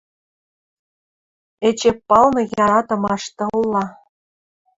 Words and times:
Эче 1.67 1.91
палны 2.07 2.41
яратымаш 2.63 3.23
тылла 3.37 3.85